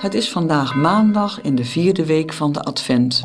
[0.00, 3.24] Het is vandaag maandag in de vierde week van de Advent.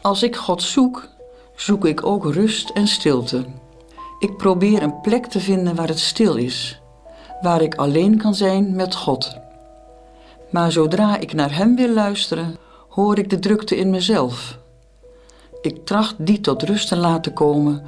[0.00, 1.08] Als ik God zoek,
[1.54, 3.44] zoek ik ook rust en stilte.
[4.18, 6.80] Ik probeer een plek te vinden waar het stil is,
[7.40, 9.36] waar ik alleen kan zijn met God.
[10.50, 12.56] Maar zodra ik naar Hem wil luisteren,
[12.88, 14.58] hoor ik de drukte in mezelf.
[15.60, 17.82] Ik tracht die tot rust te laten komen,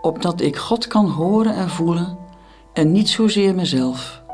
[0.00, 2.18] opdat ik God kan horen en voelen
[2.72, 4.24] en niet zozeer mezelf.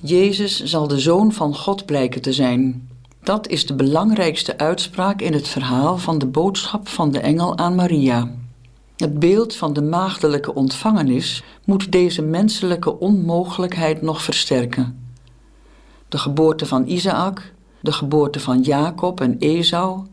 [0.00, 2.88] Jezus zal de Zoon van God blijken te zijn.
[3.22, 7.74] Dat is de belangrijkste uitspraak in het verhaal van de boodschap van de engel aan
[7.74, 8.30] Maria.
[8.96, 15.10] Het beeld van de maagdelijke ontvangenis moet deze menselijke onmogelijkheid nog versterken.
[16.08, 20.06] De geboorte van Isaac, de geboorte van Jacob en Esau,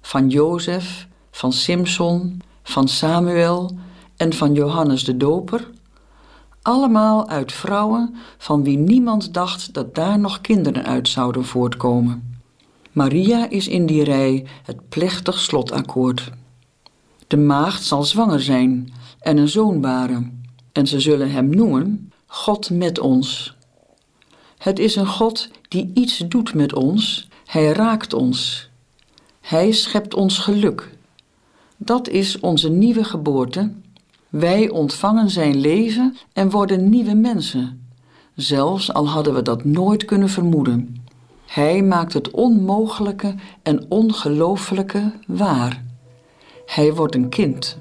[0.00, 3.70] van Jozef, van Simson, van Samuel
[4.16, 5.68] en van Johannes de Doper
[6.68, 12.40] allemaal uit vrouwen van wie niemand dacht dat daar nog kinderen uit zouden voortkomen.
[12.92, 16.30] Maria is in die rij het plechtig slotakkoord.
[17.26, 20.42] De maagd zal zwanger zijn en een zoon baren,
[20.72, 23.56] en ze zullen hem noemen God met ons.
[24.58, 28.70] Het is een God die iets doet met ons, hij raakt ons.
[29.40, 30.96] Hij schept ons geluk.
[31.76, 33.72] Dat is onze nieuwe geboorte
[34.28, 37.90] wij ontvangen zijn leven en worden nieuwe mensen,
[38.34, 40.96] zelfs al hadden we dat nooit kunnen vermoeden.
[41.46, 45.82] Hij maakt het onmogelijke en ongelooflijke waar.
[46.66, 47.78] Hij wordt een kind.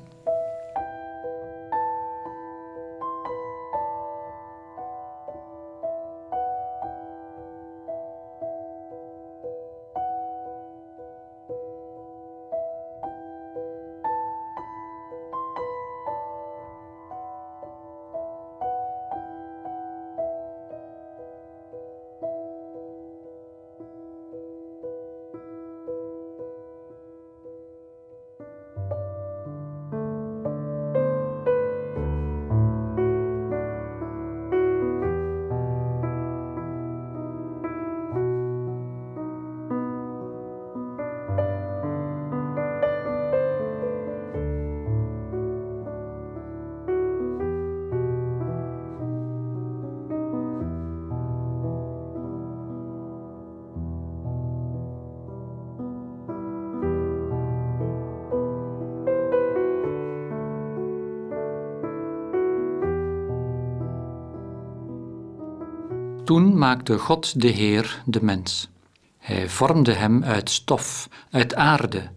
[66.28, 68.70] Toen maakte God de Heer de mens.
[69.18, 72.10] Hij vormde hem uit stof, uit aarde,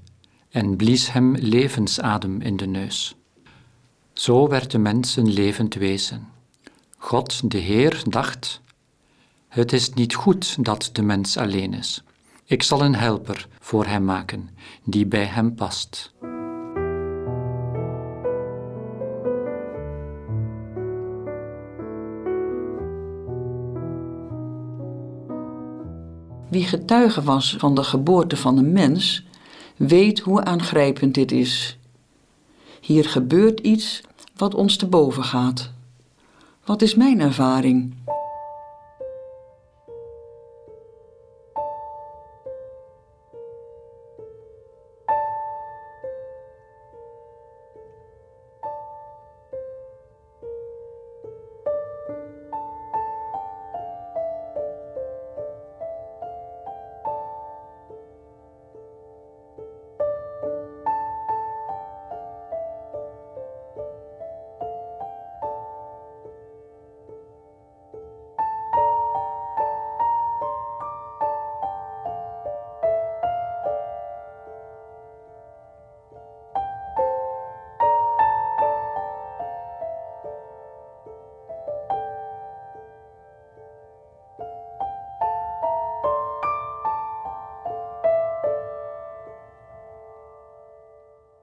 [0.48, 3.16] en blies hem levensadem in de neus.
[4.12, 6.28] Zo werd de mens een levend wezen.
[6.98, 8.60] God, de Heer, dacht:
[9.48, 12.02] Het is niet goed dat de mens alleen is.
[12.44, 14.50] Ik zal een helper voor hem maken,
[14.84, 16.14] die bij hem past.
[26.50, 29.24] Wie getuige was van de geboorte van een mens,
[29.76, 31.78] weet hoe aangrijpend dit is.
[32.80, 34.00] Hier gebeurt iets
[34.36, 35.70] wat ons te boven gaat.
[36.64, 37.94] Wat is mijn ervaring?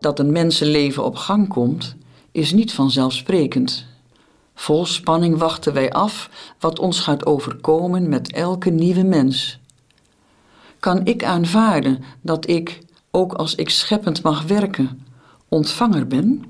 [0.07, 1.95] Dat een mensenleven op gang komt,
[2.31, 3.85] is niet vanzelfsprekend.
[4.55, 9.59] Vol spanning wachten wij af wat ons gaat overkomen met elke nieuwe mens.
[10.79, 12.79] Kan ik aanvaarden dat ik,
[13.11, 15.05] ook als ik scheppend mag werken,
[15.47, 16.43] ontvanger ben?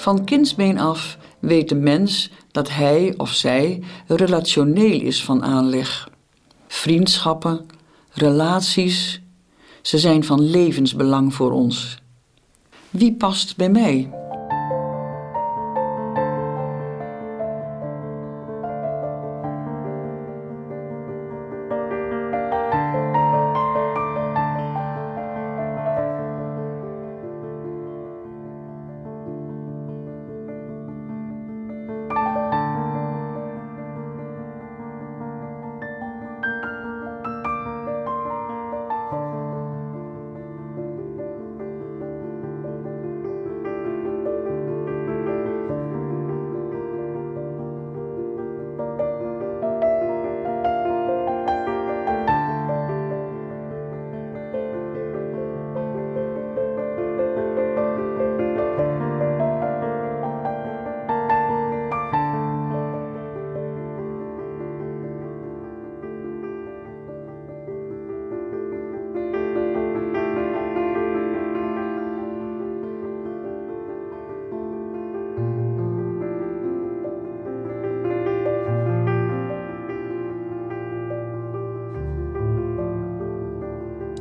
[0.00, 6.08] Van kindsbeen af weet de mens dat hij of zij relationeel is van aanleg.
[6.66, 7.66] Vriendschappen,
[8.12, 9.20] relaties,
[9.82, 11.98] ze zijn van levensbelang voor ons.
[12.90, 14.19] Wie past bij mij?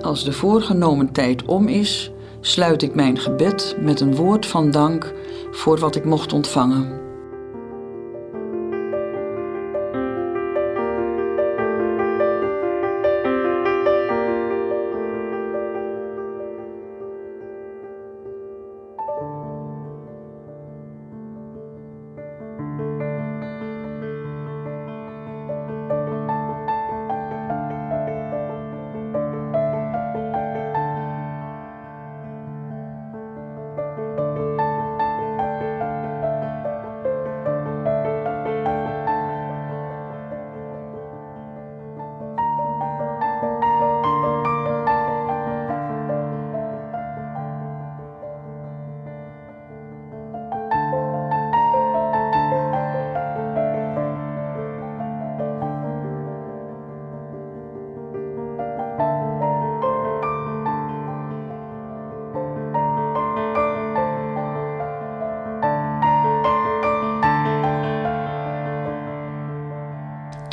[0.10, 5.14] Als de voorgenomen tijd om is, sluit ik mijn gebed met een woord van dank
[5.52, 7.09] voor wat ik mocht ontvangen.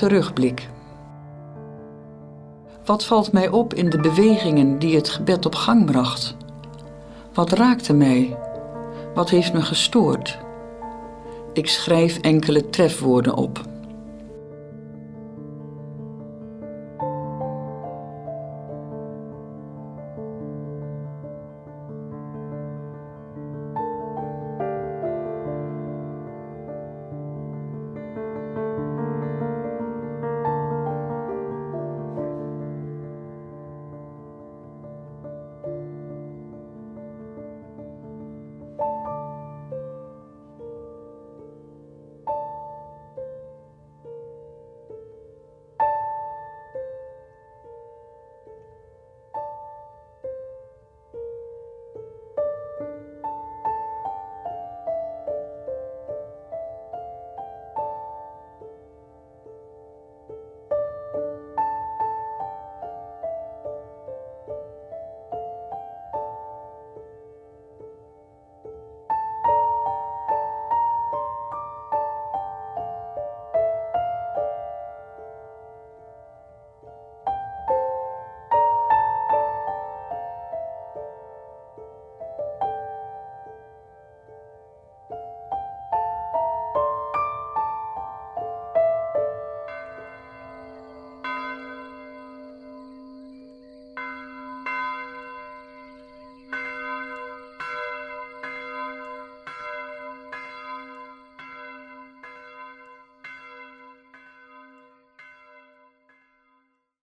[0.07, 0.69] Terugblik.
[2.85, 6.37] Wat valt mij op in de bewegingen die het gebed op gang bracht?
[7.35, 8.37] Wat raakte mij?
[9.15, 10.39] Wat heeft me gestoord?
[11.53, 13.61] Ik schrijf enkele trefwoorden op.